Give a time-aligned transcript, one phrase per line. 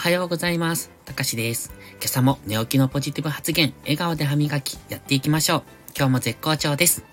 [0.00, 0.90] おはようございます。
[1.04, 1.74] たかしです。
[2.00, 5.62] 今朝も寝起きのポジティブ発言、笑顔で歯磨き、やっていきましょう。
[5.94, 7.04] 今日も絶好調です。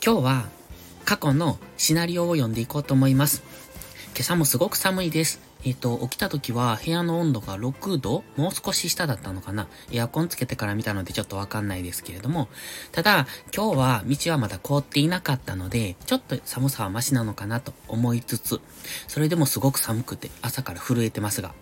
[0.00, 0.48] 今日は、
[1.04, 3.42] 過去のシナリオを読んでいこうと思います。
[4.14, 5.40] 今朝もすごく寒いです。
[5.66, 12.48] えっ、と、起きた時は部屋の温度が6度もう少し下だったのかなエアコンつけてから見たのでちょっとわかんないですけれども、
[12.92, 18.60] ただ、今日は道はまだ凍っていなかったので、ちょっと寒さはマシなのかなと思いつつ、
[19.08, 21.52] それでもすごく寒くて朝から震えてますが、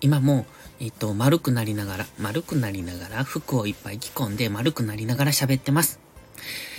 [0.00, 0.46] 今も、
[0.78, 6.00] えっと、丸くなりながら、丸くなりながら、服をいっぱい着込んで丸くなりながら喋ってます。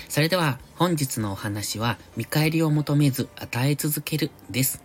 [0.10, 4.84] それでは、本日のお話は、見返りを求めず与え続けるです。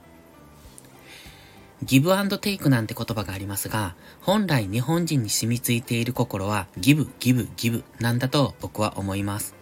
[1.85, 9.55] ギブアンドテイクなんて言葉がありますが、本来日本人に染みついている心は、ギブ、ギブ、ギブなんだと僕は思います。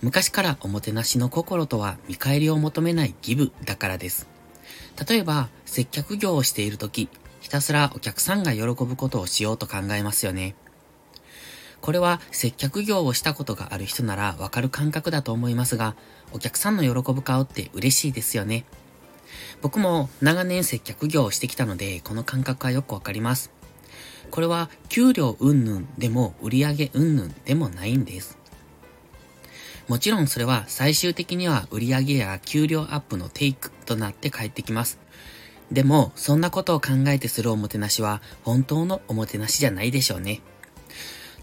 [0.00, 4.26] 昔からおもてなしの心とは見返りを求めないギブだからです。
[5.08, 7.08] 例えば、接客業をしているとき、
[7.48, 10.54] ひたすらお客さんが喜ぶことをしようと考えますよね。
[11.80, 15.96] これは接客業をしたことがある人ならわかる感覚だと思いますが、
[16.34, 18.66] お客さんの喜ぶ顔って嬉しいですよね。
[19.62, 23.50] 僕も長年接客業をしてきたので、この感覚はよくわかります。
[24.30, 28.36] これは給料云々でも売上云々でもないんです。
[29.88, 34.98] もちろんそれは最終的には売上や給料アップのテイクとなって返ってきます。
[35.70, 40.40] でも、そんなことを考えてするおもてなしは本当のおもてなしじゃないでしょうね。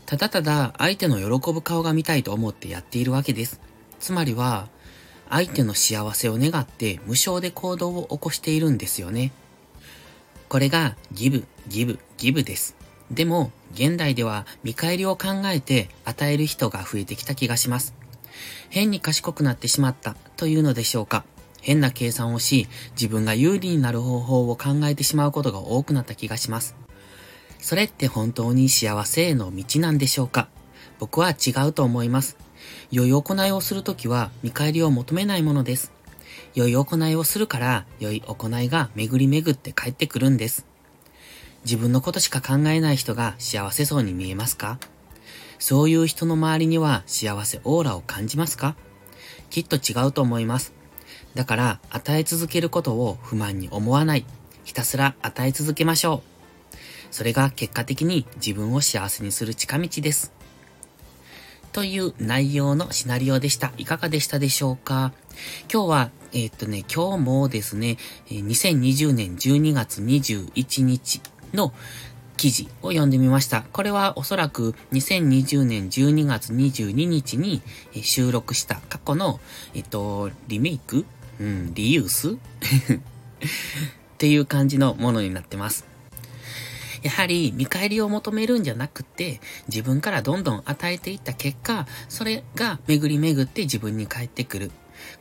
[0.06, 3.60] ただただ相手の喜ぶ顔が見たいと思ってやっているわけです。
[4.00, 4.68] つまりは、
[5.30, 9.32] 相手の幸せを願って無償で行動を起こしているんですよね。
[10.50, 12.76] これがギブ、ギブ、ギブです。
[13.12, 17.94] でも、現代では見返りを考えて与える人が増えてきた気がします。
[18.70, 21.26] 変に賢くなってしまったというのでしょうか。
[21.66, 26.76] 変な計算をし、自分が有利になる方法を考えてしまうことが多くなった気がします。
[27.60, 30.48] それって本当に幸せへの道なんでしょうか？
[31.00, 32.38] 僕は違うと思います。
[32.92, 35.92] 良い行いをするときは見返りを求めないものです。
[36.54, 40.68] 良い行いをするから良い行いが巡り巡って帰ってくるんです。
[41.64, 44.78] 自分のことしか考えない人が幸せそうに見えますか？
[45.58, 48.76] そういう人の周りには幸せオーラを感じますか？
[49.50, 50.76] きっと違うと思います。
[51.36, 54.26] だから与え続けることを不満に思わない。
[54.64, 56.24] ひたすら与え続けましょ
[56.74, 56.76] う。
[57.12, 60.34] それが結果的に自分を幸せにする近道です。
[61.72, 63.74] という内容のシナリオでした。
[63.78, 65.12] いかがでしたでしょうか？
[65.72, 67.98] 今日は、えーっとね、今日もですね、
[68.30, 71.22] 2020年12月21日
[71.54, 71.74] の
[72.38, 73.64] 記事を読んでみました。
[73.74, 77.62] これはおそらく2020年12月22日に
[78.02, 79.40] 収録した過去の、
[79.74, 81.06] えっと、リメイク
[81.40, 82.32] うん、リユース？
[82.32, 82.38] っ
[84.18, 85.86] ていう感じのものになってます。
[87.04, 94.72] やはり見返りを求めるんじゃなくて、自分からどんどん与えていった結果、それが巡り巡って自分に返ってくる。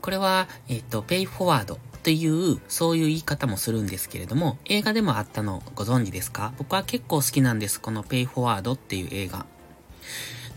[0.01, 6.55] これは、えっ、と、ペイフォワードという、そういう言い方もするんですけれども、映画でもあったのご存知ですか？
[6.57, 7.81] 僕は結構好きなんです。
[7.81, 9.45] このペイフォワードっていう映画。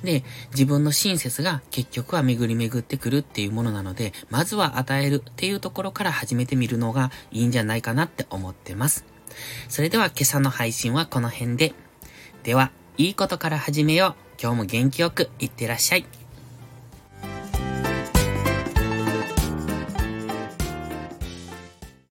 [0.03, 9.05] で、自分の親切が結局は巡り巡ってくるっていうものなので、まずは与えるっていうところから始めてみるのがいいんじゃないかなって思ってます。
[9.69, 11.73] それでは今朝の配信はこの辺で。
[12.43, 14.41] では、いいことから始めよう。
[14.41, 16.26] 今日も元気よくいってらっしゃい。